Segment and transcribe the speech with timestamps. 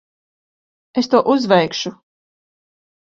[1.01, 1.91] Es to uzveikšu.